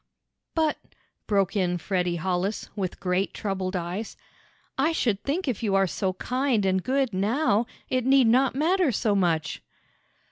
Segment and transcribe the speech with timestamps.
[0.55, 0.79] "But,"
[1.27, 4.17] broke in Freddie Hollis, with great, troubled eyes,
[4.75, 8.91] "I should think if you are so kind and good now, it need not matter
[8.91, 9.61] so much!"